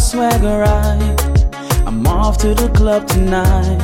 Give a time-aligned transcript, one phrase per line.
[0.00, 1.46] Swagger right.
[1.86, 3.78] I'm off to the club tonight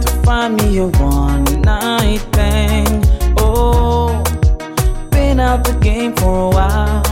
[0.00, 2.86] to find me a one night thing.
[3.36, 4.22] Oh,
[5.10, 7.02] been out the game for a while,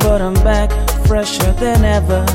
[0.00, 0.70] but I'm back
[1.06, 2.26] fresher than ever.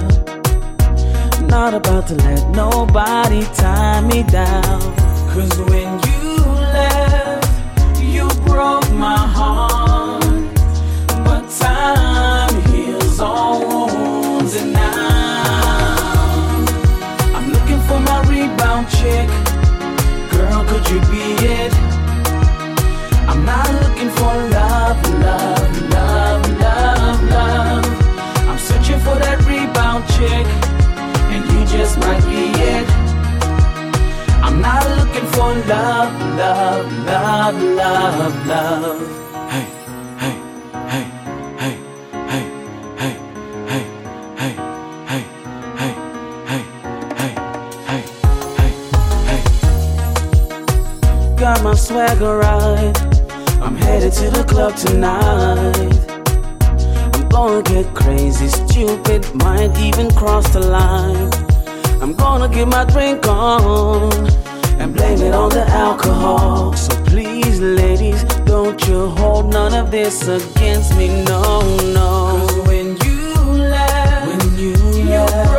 [1.45, 4.81] Not about to let nobody tie me down.
[5.33, 6.08] Cause when you
[24.19, 27.85] for love, love, love, love, love.
[28.49, 30.47] I'm searching for that rebound chick,
[31.31, 32.87] and you just might be it.
[34.45, 39.01] I'm not looking for love, love, love, love, love.
[39.53, 39.65] Hey,
[40.21, 40.35] hey,
[40.91, 41.05] hey,
[41.61, 41.75] hey,
[42.31, 42.45] hey,
[42.99, 43.93] hey, hey, hey,
[44.39, 44.53] hey,
[45.09, 45.23] hey,
[46.49, 46.63] hey,
[47.19, 47.33] hey,
[47.87, 48.01] hey,
[48.57, 48.73] hey,
[49.29, 49.41] hey.
[51.37, 53.08] Got my swagger right.
[54.09, 55.93] Headed to the club tonight.
[57.13, 61.29] I'm gonna get crazy, stupid, might even cross the line.
[62.01, 64.11] I'm gonna get my drink on
[64.79, 66.73] and blame it on the alcohol.
[66.73, 71.61] So please, ladies, don't you hold none of this against me, no,
[71.93, 72.47] no.
[72.47, 73.35] 'Cause when you
[73.75, 74.75] left, when you,
[75.19, 75.58] left,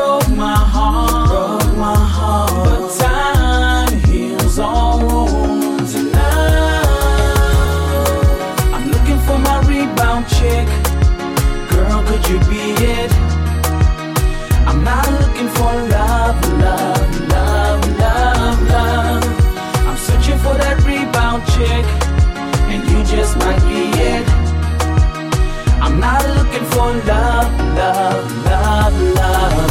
[15.57, 19.25] for love, love, love, love, love.
[19.89, 21.85] I'm searching for that rebound chick,
[22.73, 24.27] and you just might be it.
[25.85, 29.71] I'm not looking for love, love, love, love.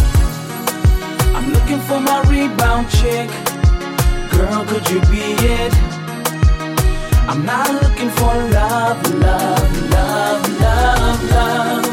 [1.35, 3.29] I'm looking for my rebound chick.
[4.31, 5.25] Girl, could you be
[5.59, 5.73] it?
[7.29, 11.85] I'm not looking for love, love, love, love, love.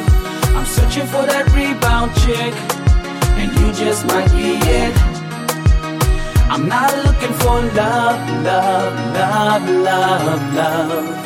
[0.56, 2.54] I'm searching for that rebound chick,
[3.76, 4.96] just might be it.
[6.48, 11.25] I'm not looking for love, love, love, love, love.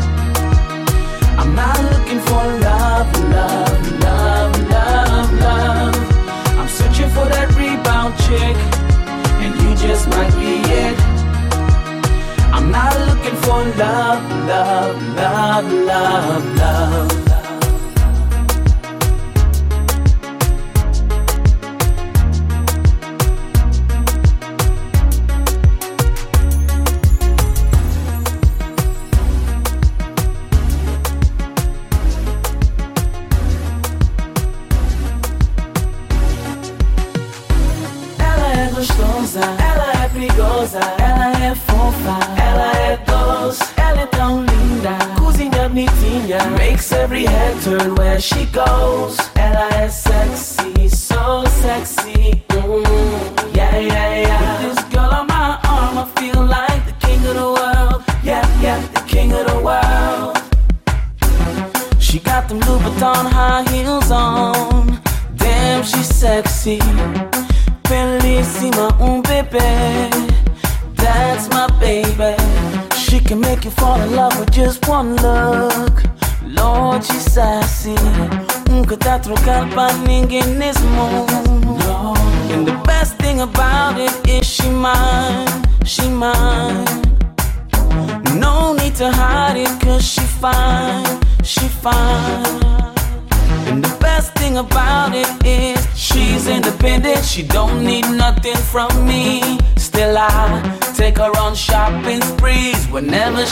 [15.61, 16.50] Love,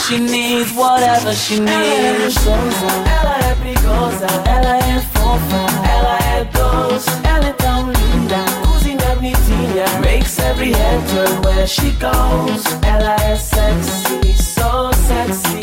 [0.06, 2.36] she needs whatever she needs.
[2.46, 5.62] Ela é perigosa, ela é fofa,
[5.96, 8.36] ela é doce, ela é tão linda,
[8.66, 12.64] cozinha bonitinha, makes every head turn where she goes.
[12.82, 15.59] Ela é sexy, so sexy.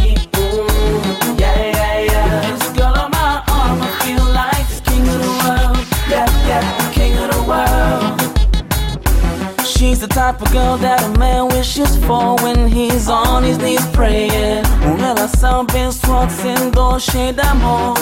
[10.18, 14.66] Type of girl that a man wishes for when he's on his knees praying.
[14.84, 17.94] Um relação abençoada, cheia de amor.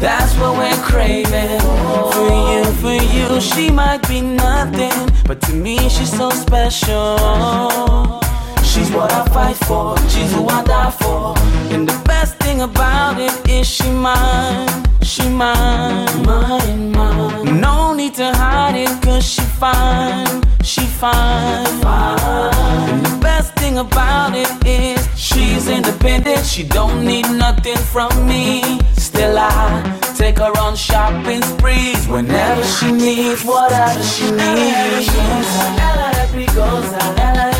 [0.00, 1.60] That's what we're craving.
[2.10, 4.98] For you, for you, she might be nothing,
[5.28, 7.18] but to me she's so special.
[8.64, 11.34] She's what I fight for, she's who I die for.
[11.72, 14.66] And the best thing about it is she mine,
[15.04, 17.60] she mine, mine, mine.
[17.60, 23.02] No need to hide it, cause she fine, she fine, fine.
[23.02, 28.80] The best thing about it is she's independent, she don't need nothing from me.
[28.96, 35.08] Still, I take her on shopping sprees whenever she needs whatever she needs.
[35.88, 37.54] Ela é perigosa, ela é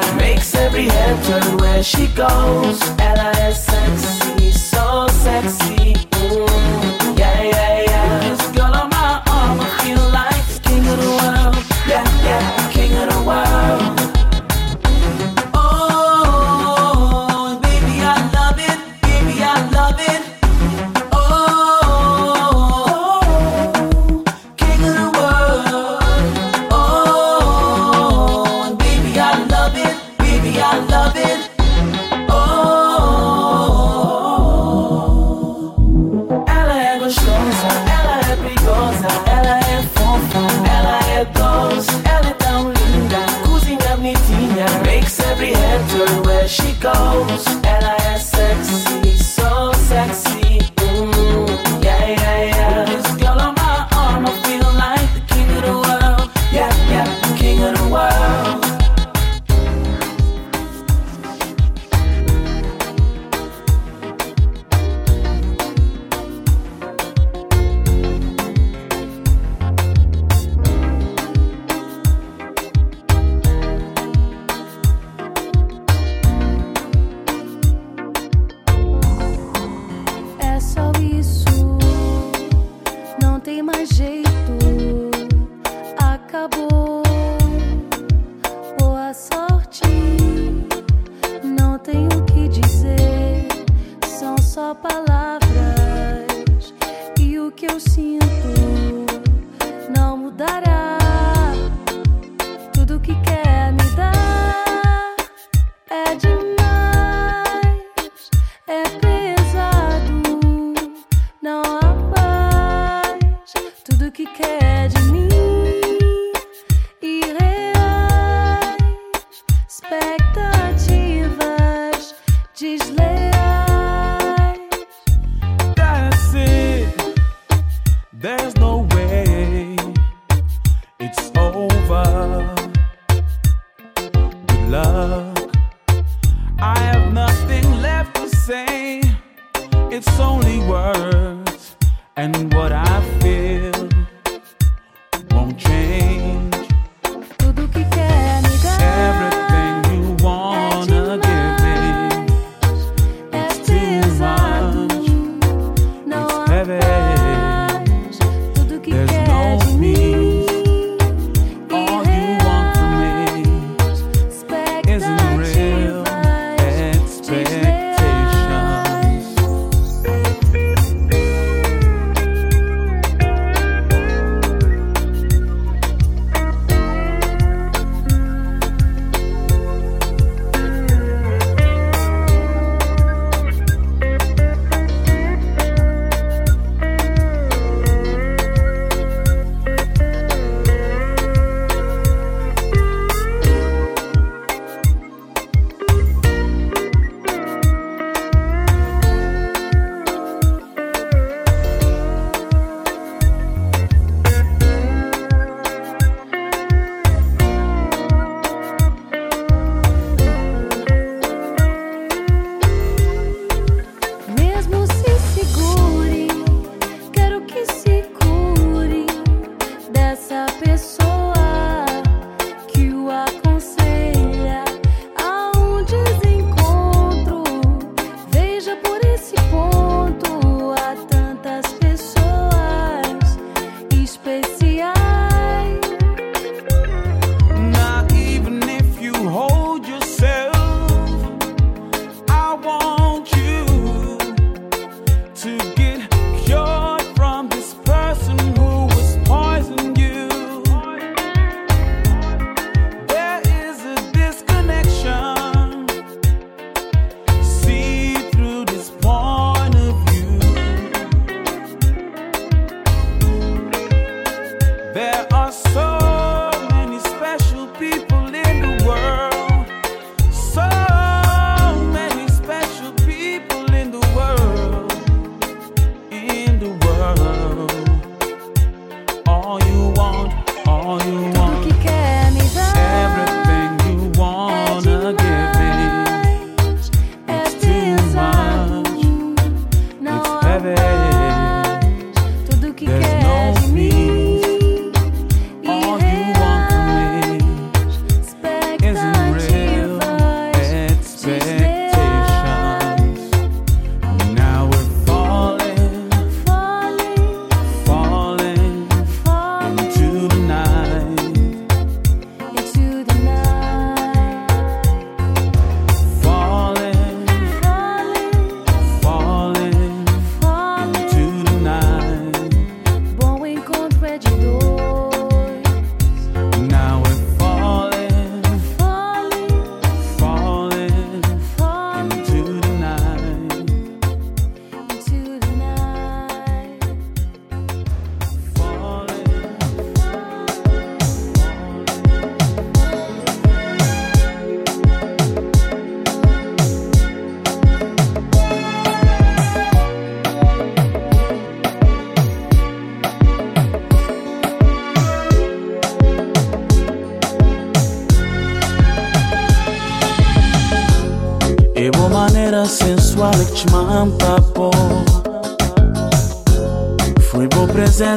[0.00, 2.78] bonitinha, makes every head turn where she goes.
[3.54, 5.94] Sexy, so sexy.
[5.94, 7.67] Mm, yeah, yeah.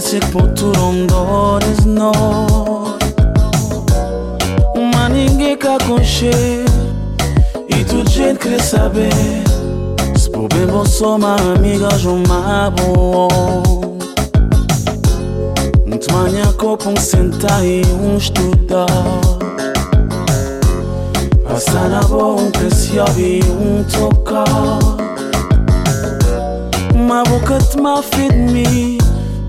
[0.02, 2.12] Que poturam dores no
[4.76, 6.32] Uma ninguém cá conche
[7.70, 9.10] E tudo gente quer saber
[10.16, 13.72] Se por bem você uma amiga uma boa
[16.12, 18.86] manhã copo um sentar e um estudar.
[21.48, 24.46] Passar na boa um precioso e um tocar.
[26.94, 29.01] Uma boca de má de mim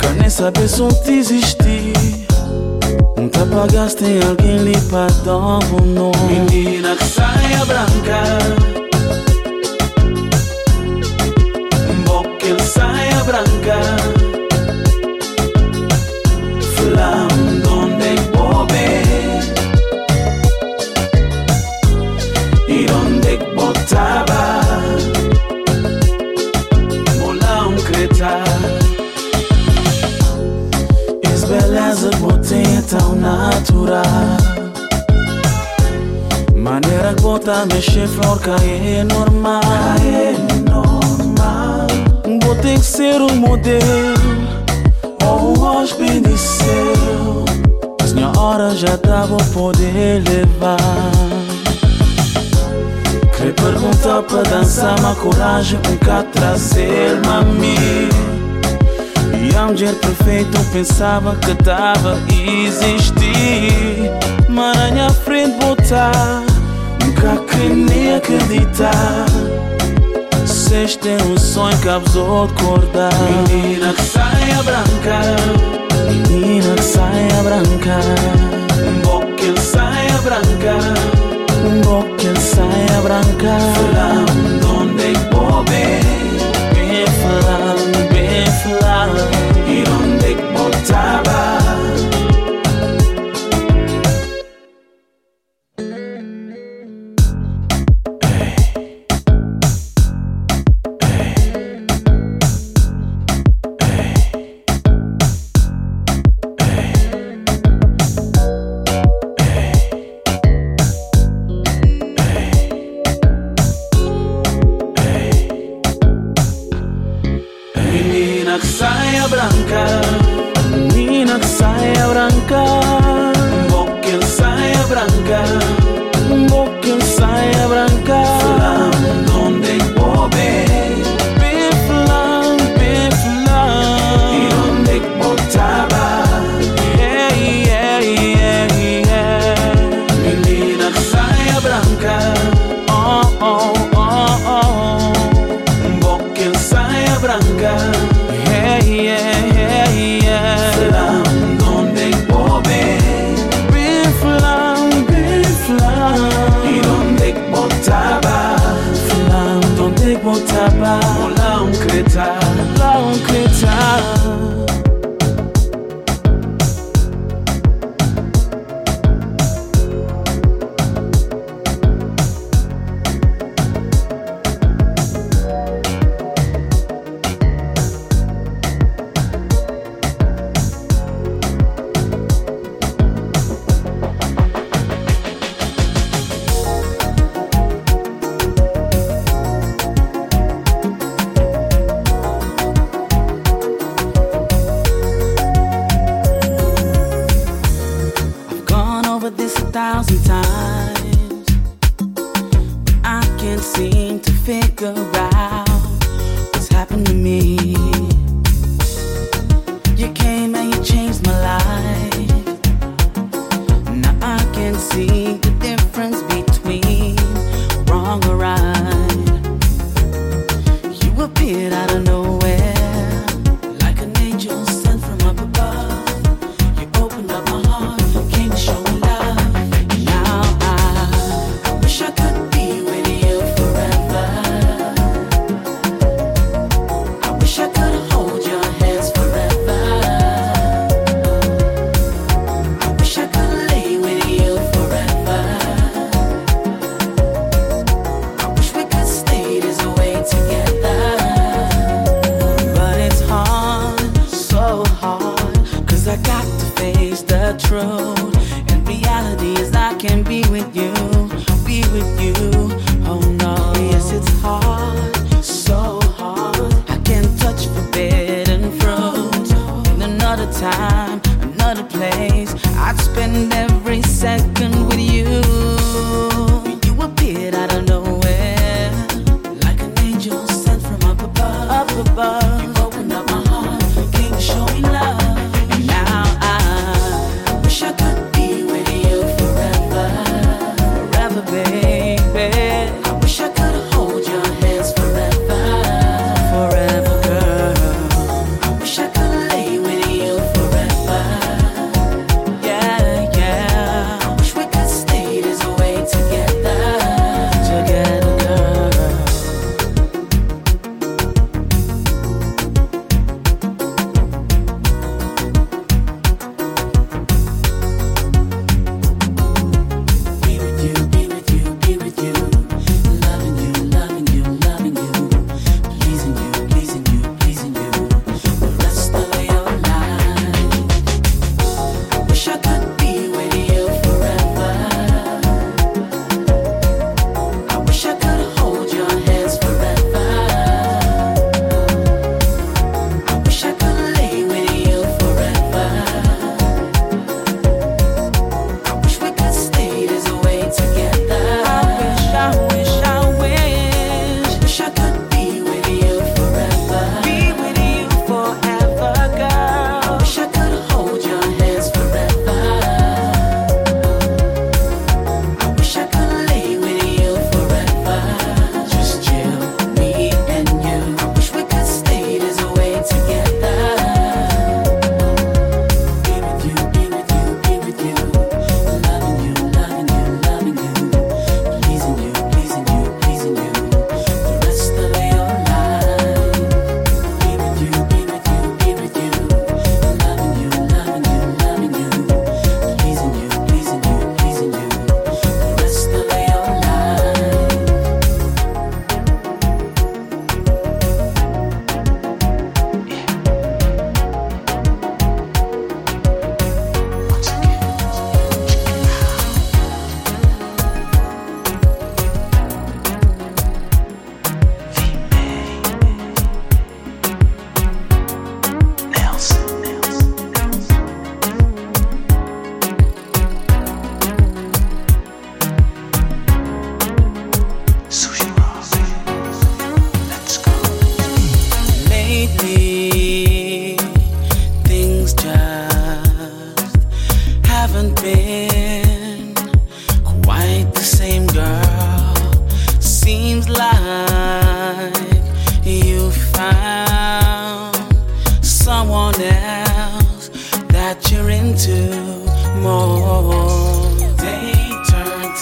[0.02, 1.92] Quer nem saber se te existir.
[3.16, 6.40] Não te apagaste em alguém lhe para dar um nome.
[6.50, 8.22] Menina que saia branca.
[11.88, 13.78] Um boca ele saia branca.
[16.74, 17.41] Flam
[33.36, 34.02] natural.
[36.54, 39.60] Manera gota tá mexe flor é normal.
[39.62, 41.86] Cae é normal.
[42.42, 44.42] Vou ter que ser um modelo.
[45.24, 47.44] Ou oh, hoje beneceu
[48.00, 50.76] Mas minha hora já tá vou poder levar.
[53.36, 57.20] Quer perguntar pra dançar, mas coragem nunca trazer,
[57.58, 58.31] me
[59.62, 64.10] a mulher perfeita pensava que tava existir.
[64.48, 66.42] Mas na minha frente botar
[67.00, 69.26] Nunca queria nem acreditar.
[70.46, 73.12] Se este é um sonho que abusou de acordar
[73.48, 75.20] Menina que saia branca.
[76.08, 78.00] Menina que saia branca.
[78.84, 80.74] Um que saia branca.
[81.64, 83.58] Um que saia branca.
[83.76, 86.21] Falando onde é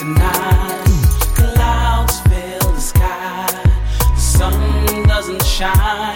[0.00, 0.84] turn to night,
[1.34, 3.46] clouds fill the sky.
[3.98, 6.09] The sun doesn't shine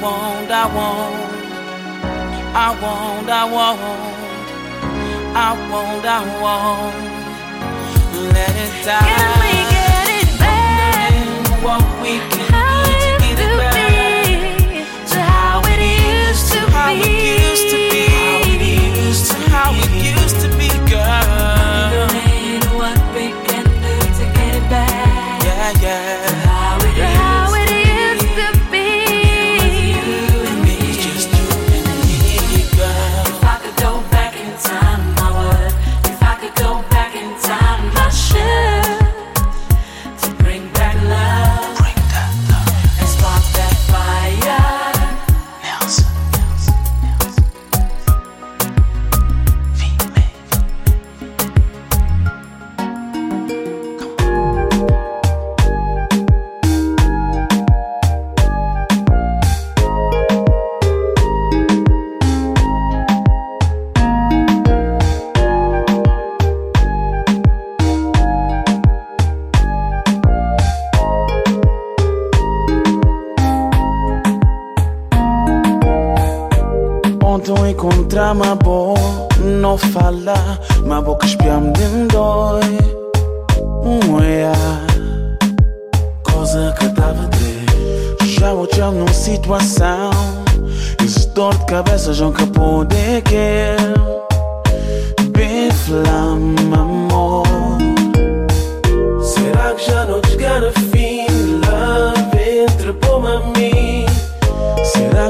[0.00, 1.38] won't, I won't.
[2.54, 4.18] I won't, I won't.
[5.36, 6.94] I won't, I won't.
[8.32, 9.00] Let it die.
[9.10, 11.62] Can we get it back?
[11.62, 12.47] What we can.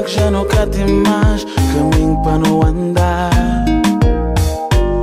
[0.09, 3.29] já não cá tem mais caminho para não andar.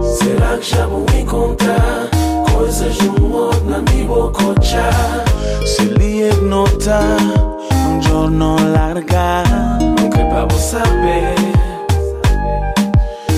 [0.02, 2.10] Será que já vou encontrar
[2.52, 4.36] coisas do mundo na minha boca?
[5.64, 7.00] Se lhe notar nota,
[7.88, 9.44] um giorno largar.
[9.80, 11.34] nunca é para vou saber.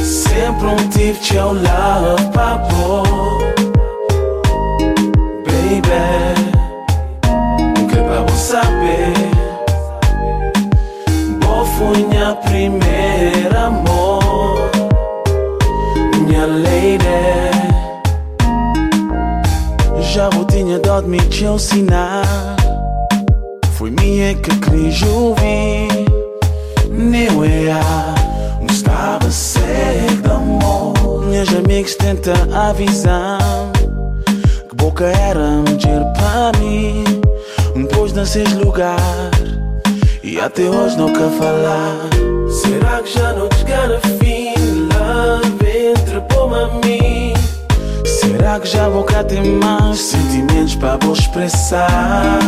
[0.02, 3.02] Sempre um tive-te ao lado, papo,
[5.44, 6.17] baby.
[20.68, 22.26] Minha dó de me ensinar.
[23.72, 25.88] Foi minha que queres ouvir.
[26.90, 28.14] Nem é a,
[28.60, 31.24] não estava cego amor.
[31.24, 33.38] Minhas amigas tentam avisar
[34.68, 37.02] que boca era mulher para mim.
[37.74, 39.30] Depois nesses lugar
[40.22, 41.96] e até hoje nunca falar.
[42.50, 43.64] Será que já não te
[44.18, 44.52] fim?
[44.92, 47.27] Love entre poma mim.
[48.28, 52.38] Será que já vou cá ter mais sentimentos para vou expressar?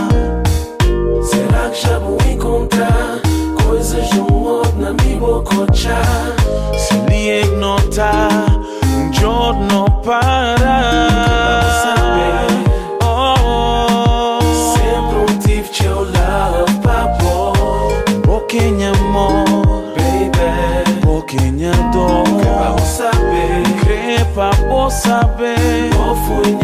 [1.22, 3.18] Será que já vou encontrar
[3.64, 5.50] coisas do modo na minha boca?
[6.76, 10.59] Se lhe ignorar, um giorno para.
[25.10, 25.90] saber.
[26.26, 26.59] Fui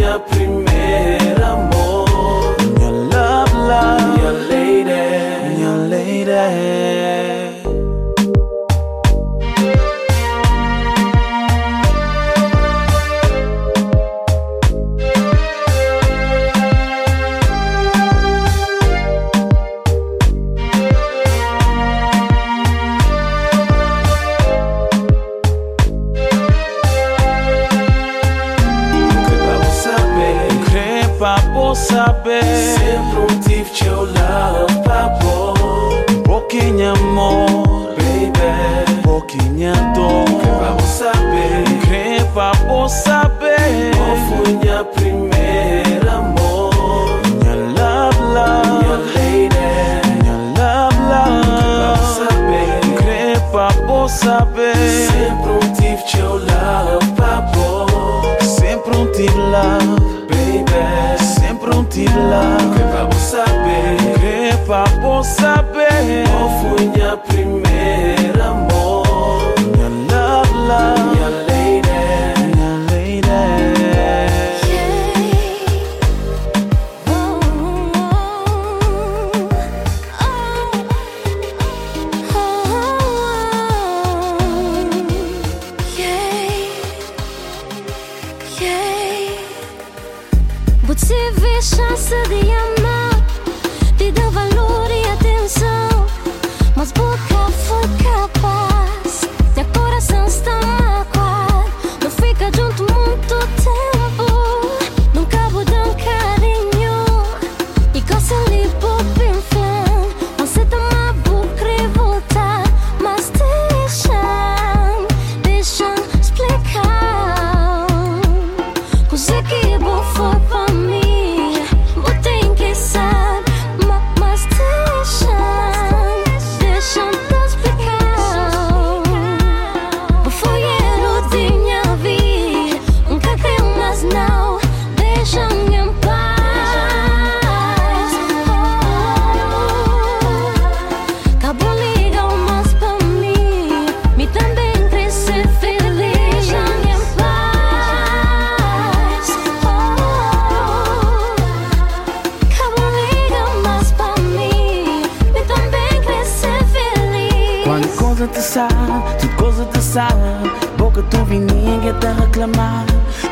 [161.96, 162.85] até reclamar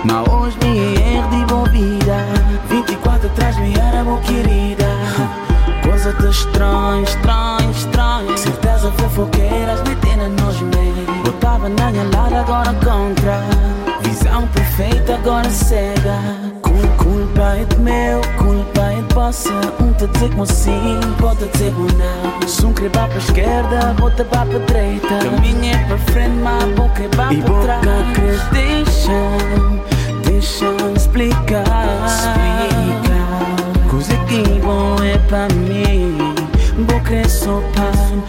[0.05, 2.17] Mas hoje me erdi bom vida.
[2.69, 4.87] 24 atrás me era boa querida.
[5.83, 8.39] Coisa de estranho, estranho, estranho.
[8.39, 13.41] Certeza fofoqueiras metendo nos meios Botava na minha lado agora contra.
[14.03, 16.54] Visão perfeita agora cega.
[17.01, 21.49] Kulpa e të mel, kulpa e të pasë Unë të cek më sin, po të
[21.59, 22.13] cek më na.
[22.51, 26.57] Sun kre pa për shkerda, po të pa për drejta Të minje për friend ma,
[26.79, 29.67] po kre pa për tra I bo ka kre dishën,
[30.29, 31.65] dishën splika.
[32.19, 33.23] Splika.
[33.91, 36.15] Kuze ki bo e pa mi
[36.89, 38.25] Bo kre sopan,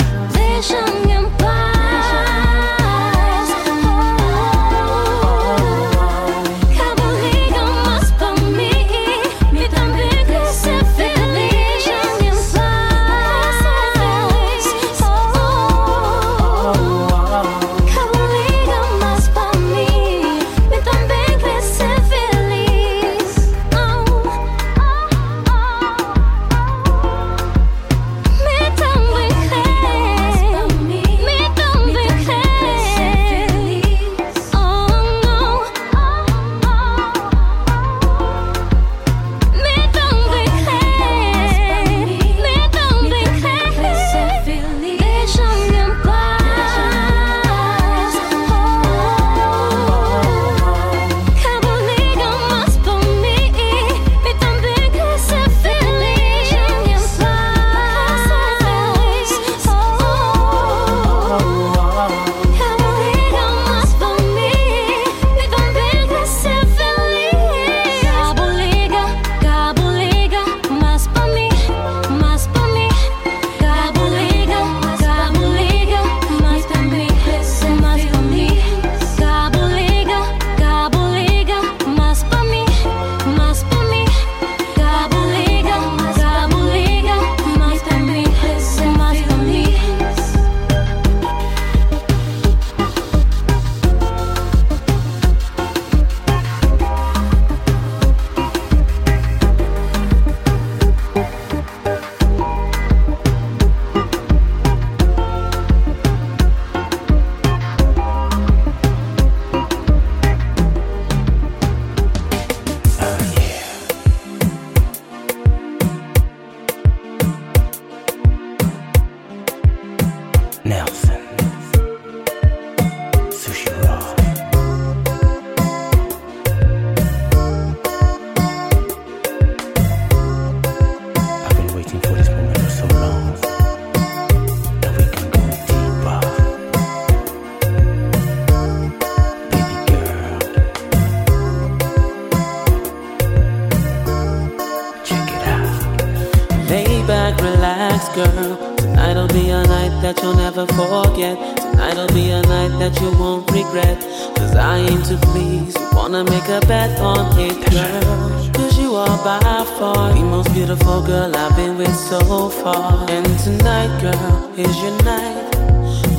[159.26, 159.40] by
[159.80, 163.10] far the most beautiful girl I've been with so far.
[163.10, 165.52] And tonight, girl, is your night.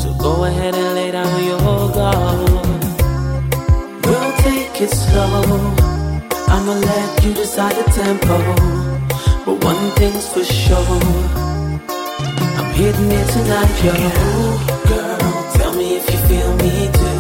[0.03, 2.51] So go ahead and lay down with your guard.
[4.05, 5.41] We'll take it slow.
[6.49, 8.39] I'ma let you decide the tempo.
[9.45, 11.01] But one thing's for sure.
[12.59, 13.95] I'm hitting it tonight, yo.
[14.91, 17.16] Girl, tell me if you feel me too.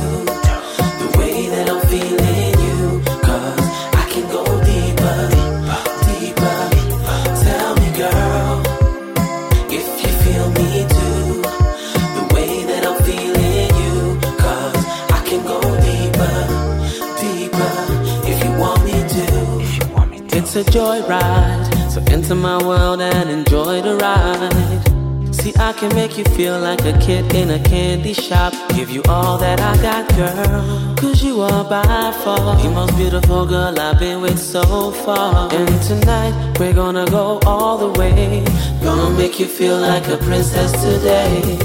[20.56, 21.90] A joyride.
[21.90, 25.34] So enter my world and enjoy the ride.
[25.34, 28.54] See, I can make you feel like a kid in a candy shop.
[28.74, 30.96] Give you all that I got, girl.
[30.96, 35.52] Cause you are by far the most beautiful girl I've been with so far.
[35.52, 38.42] And tonight, we're gonna go all the way.
[38.82, 41.58] Gonna make you feel like a princess today.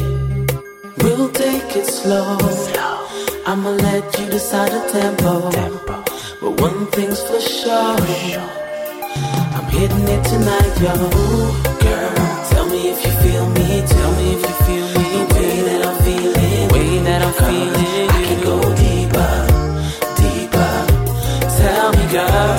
[0.97, 2.37] We'll take it slow.
[3.45, 5.49] I'ma let you decide the tempo.
[6.41, 8.60] But one thing's for sure.
[9.71, 10.93] Hitting it tonight, yo.
[11.83, 12.13] Girl,
[12.51, 13.67] tell me if you feel me.
[13.87, 15.07] Tell me if you feel me.
[15.15, 16.67] The way that I'm feeling.
[16.67, 18.09] The way that I'm feeling.
[18.09, 19.33] I can go deeper,
[20.19, 20.73] deeper.
[21.57, 22.50] Tell me, girl,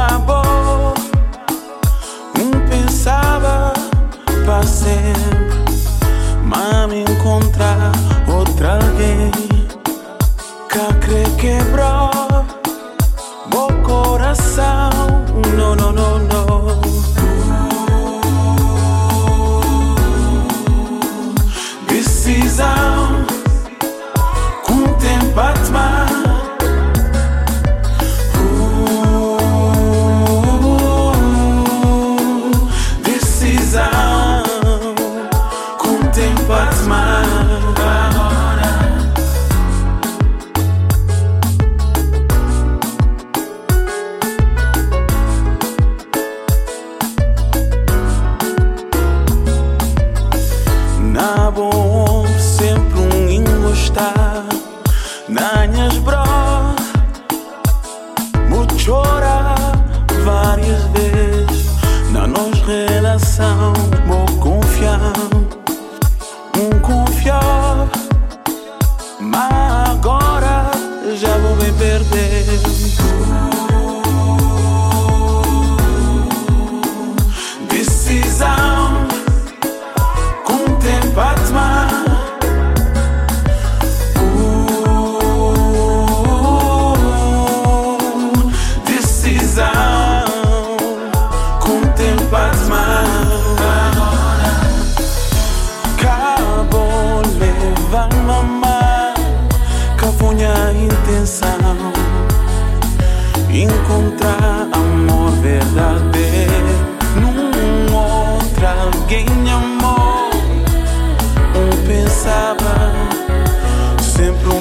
[0.00, 0.94] acabou.
[2.38, 3.72] Um pensava
[4.44, 5.74] para sempre,
[6.44, 7.92] mas me encontrar
[8.26, 9.29] outra vez.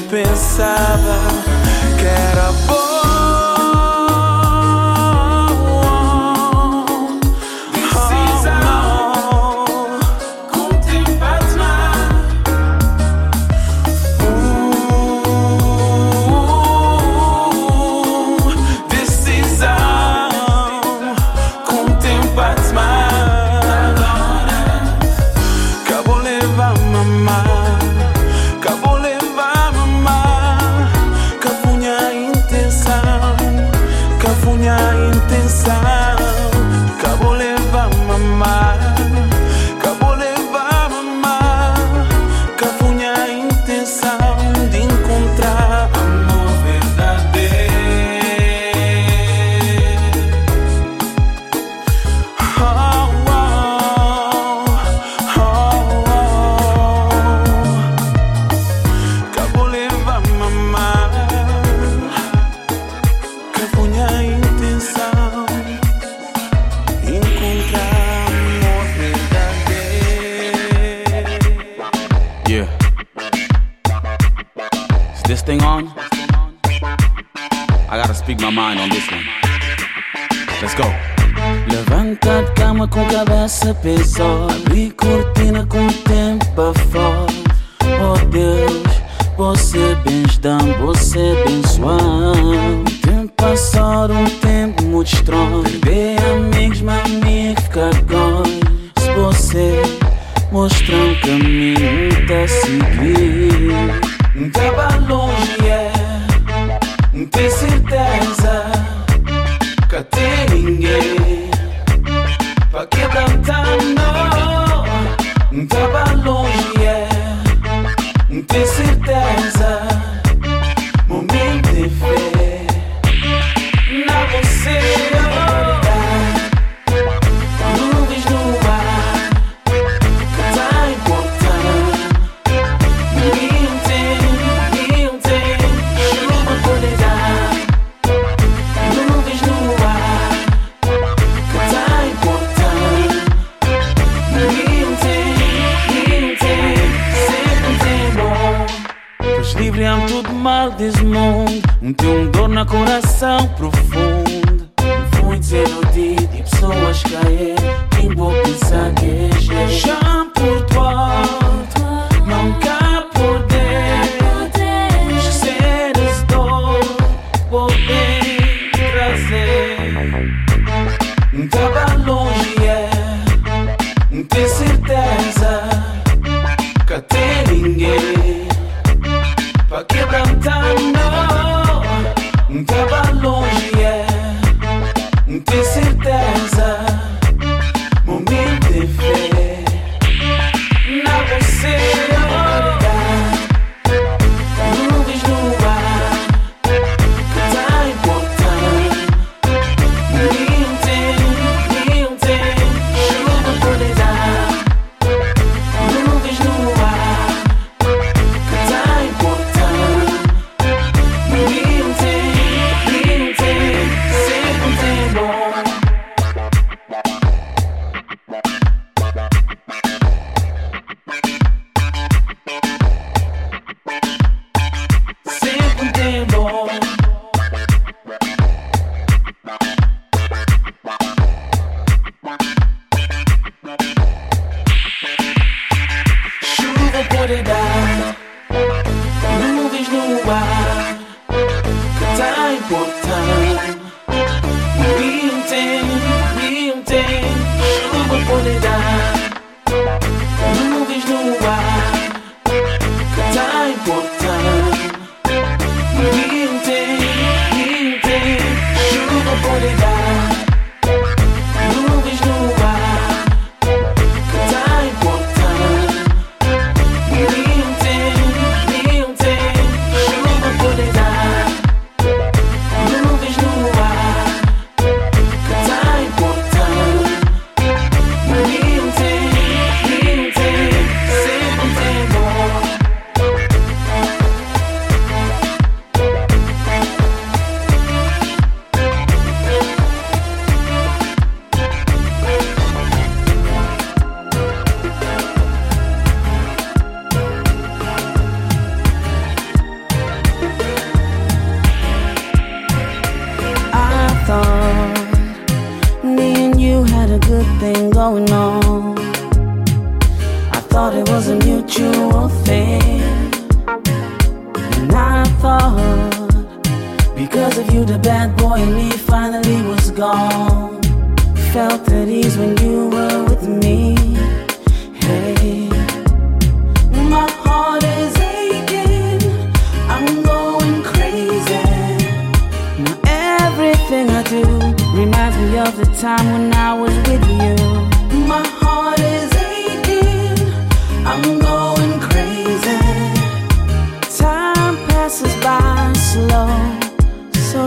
[0.10, 1.20] Pensava
[2.00, 2.99] Que era bom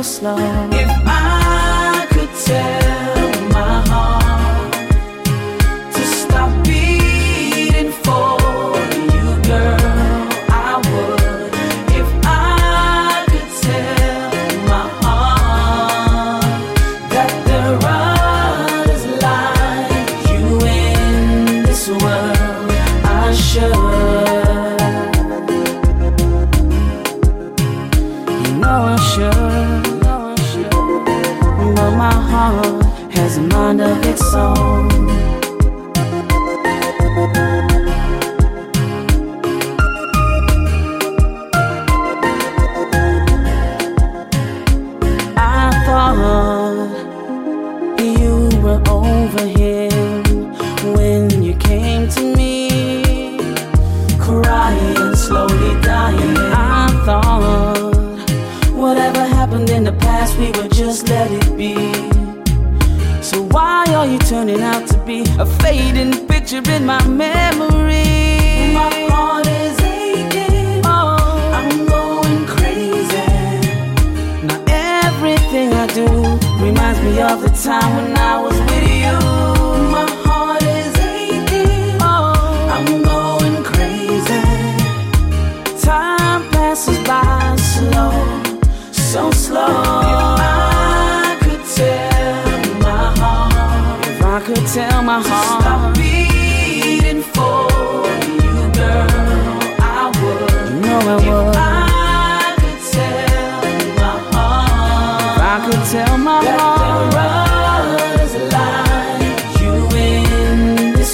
[0.02, 1.21] slow.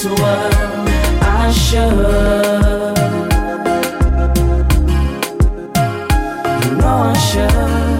[0.01, 0.53] this world
[1.21, 1.91] I should.
[6.63, 7.99] You know I should.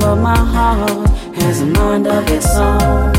[0.00, 3.14] But my heart has a mind of its own.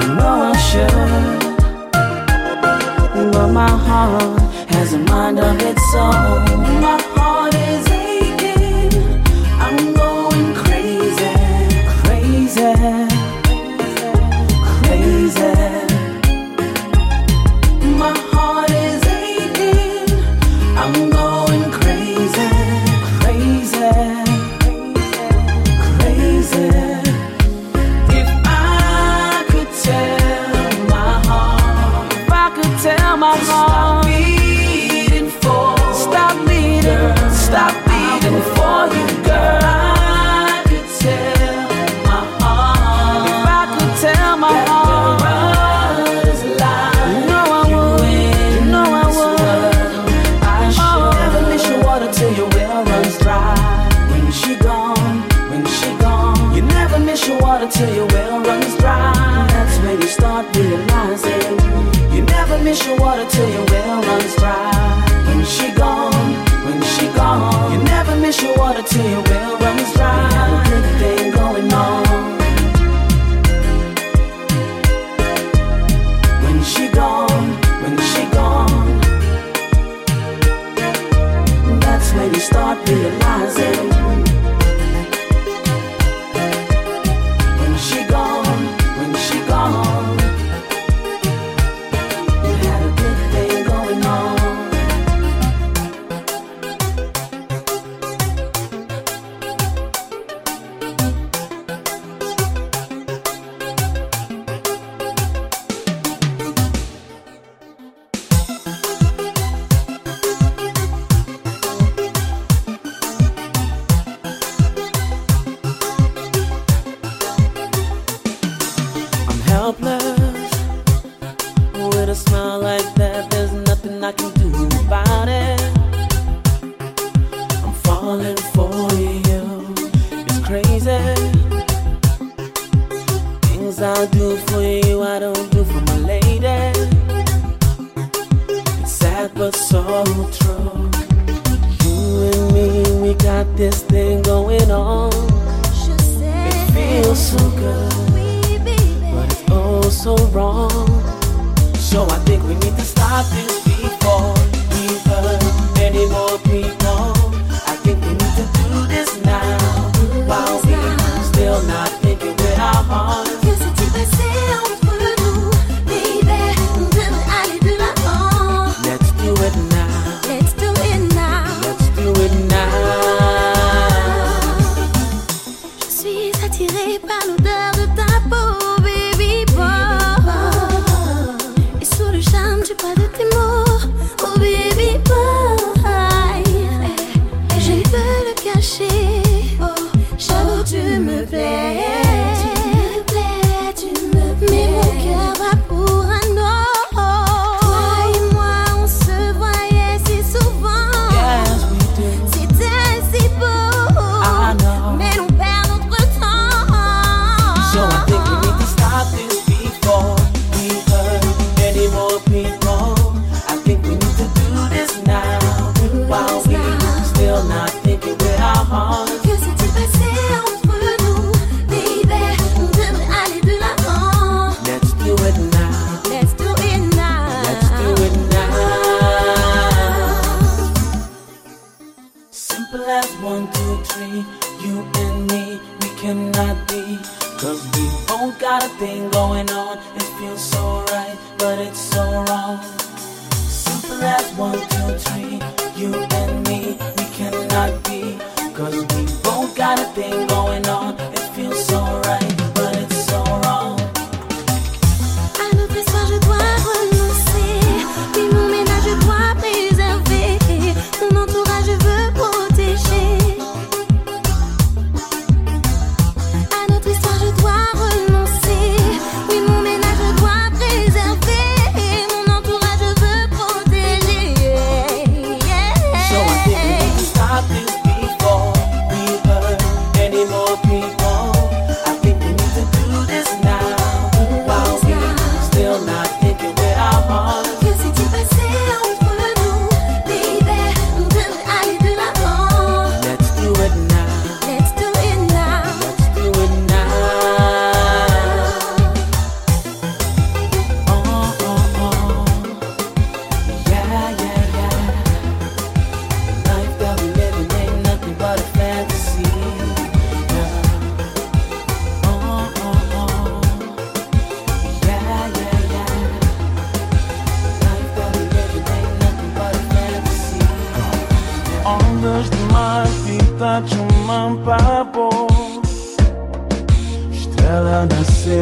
[0.00, 0.92] You know I should.
[3.32, 6.51] But my heart has a mind of its own.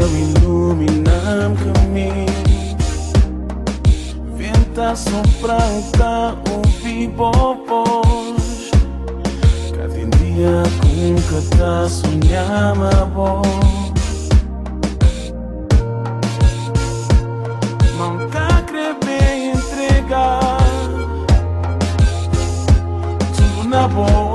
[0.00, 2.24] Teu iluminar caminho.
[4.34, 8.70] Venta sopranta o pibopos
[9.76, 13.42] Cada dia com cada sonhama bom
[17.98, 18.64] Manca
[19.52, 20.56] entregar.
[23.36, 24.29] Tudo na boa.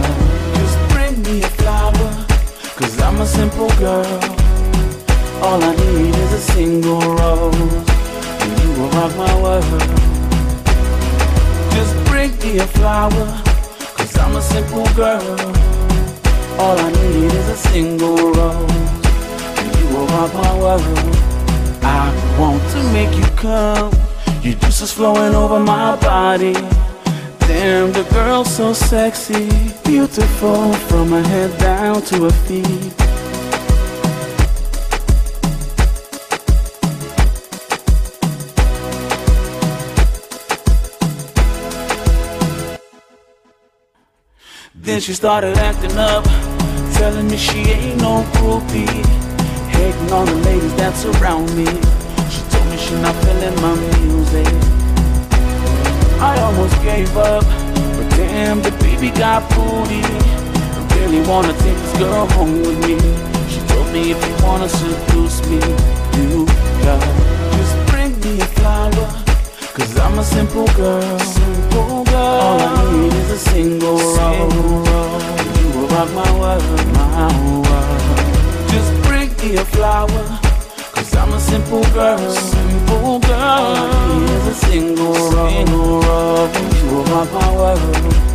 [0.00, 2.10] You just bring me a flower,
[2.76, 4.06] cause I'm a simple girl.
[5.42, 7.54] All I need is a single rose,
[8.42, 9.64] and you will rock my world.
[11.74, 13.26] Just bring me a flower,
[13.96, 15.38] cause I'm a simple girl.
[16.60, 18.70] All I need is a single rose,
[19.58, 20.82] and you will rock my world.
[21.82, 23.92] I want to make you come,
[24.42, 26.54] your juices flowing over my body.
[27.64, 29.48] Damn, the girl so sexy,
[29.84, 32.92] beautiful from her head down to her feet.
[44.74, 46.24] Then she started acting up,
[46.94, 49.06] telling me she ain't no groupie.
[49.68, 51.66] Hating on the ladies that surround me.
[52.28, 54.81] She told me she not feeling my music.
[56.22, 57.42] I almost gave up,
[57.96, 60.02] but damn, the baby got booty.
[60.06, 62.96] I really wanna take this girl home with me.
[63.50, 65.58] She told me if you wanna seduce me,
[66.16, 66.46] you
[66.84, 67.02] got
[67.58, 69.08] just bring me a flower.
[69.74, 71.18] Cause I'm a simple girl.
[71.18, 72.40] Simple girl.
[72.46, 74.54] All I need is a single rose.
[75.58, 76.62] You will rock my world,
[76.94, 77.32] my
[77.66, 78.68] world.
[78.70, 80.51] Just bring me a flower.
[81.12, 82.18] Cause I'm a simple girl.
[82.30, 83.38] Simple girl.
[83.38, 85.52] All I need is a single rose.
[87.62, 87.80] world,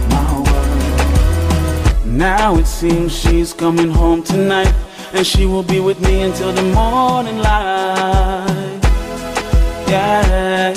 [0.09, 2.05] my world.
[2.05, 4.73] Now it seems she's coming home tonight,
[5.13, 8.79] and she will be with me until the morning light.
[9.87, 10.73] Yeah.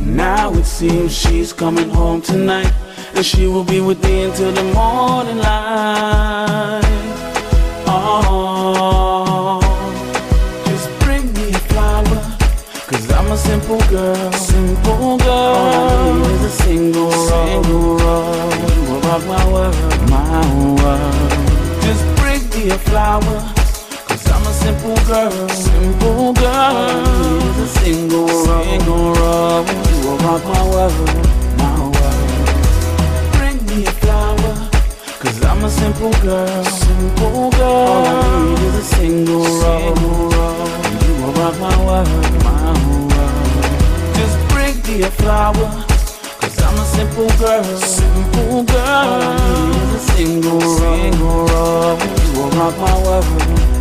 [0.00, 2.72] Now it seems she's coming home tonight,
[3.14, 6.80] and she will be with me until the morning light.
[7.86, 8.59] Oh,
[13.40, 14.32] simple girl.
[14.32, 15.30] Simple girl.
[15.30, 17.28] All I need is a single rose.
[17.28, 18.74] Single rose.
[18.74, 19.76] You will rock my world,
[20.14, 20.44] my
[20.80, 21.14] world.
[21.84, 23.38] Just bring me a flower,
[24.08, 25.48] cause I'm a simple girl.
[25.48, 26.54] Simple girl.
[26.54, 28.66] All I need is a single rose.
[28.66, 29.68] Single rose.
[29.90, 31.08] You will rock my world,
[31.62, 32.28] my world.
[33.36, 34.54] Bring me a flower,
[35.22, 36.64] cause I'm a simple girl.
[36.64, 37.88] Simple girl.
[37.92, 40.00] All I need is a single rose.
[41.04, 42.08] You will rock my world,
[42.44, 42.89] my world.
[44.90, 45.54] Me a flower,
[46.40, 47.62] cause I'm a simple girl.
[47.62, 49.06] Simple girl.
[49.06, 49.36] All I
[49.70, 50.60] need is a single.
[50.60, 52.02] Single rose.
[52.24, 53.79] You will rock my world.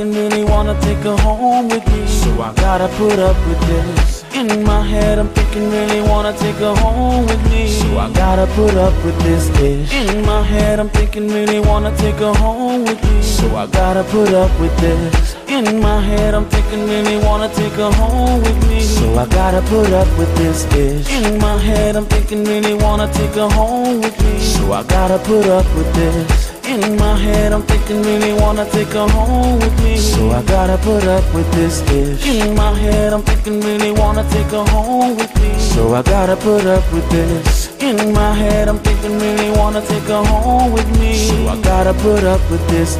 [0.00, 2.06] Thinking, really wanna take her home with me.
[2.06, 4.24] So I gotta put up with this.
[4.34, 7.68] In my head, I'm thinking, really wanna take her home with me.
[7.68, 9.92] So I gotta put up with this ish.
[9.92, 13.22] In my head, I'm thinking, really wanna take her home with me.
[13.22, 15.36] So I gotta put up with this.
[15.48, 18.80] In my head, I'm thinking, really wanna take her home with me.
[18.80, 21.10] So I gotta put up with this ish.
[21.10, 24.38] In my head, I'm thinking, really wanna take her home with me.
[24.40, 26.59] So I gotta put up with this.
[26.70, 29.96] In my head, I'm thinking, really wanna take her home with me.
[29.96, 32.24] So I gotta put up with this ish.
[32.24, 35.58] In my head, I'm thinking, really wanna take her home with me.
[35.58, 37.76] So I gotta put up with this.
[37.82, 41.16] In my head, I'm thinking, really wanna take her home with me.
[41.26, 42.96] So I gotta put up with this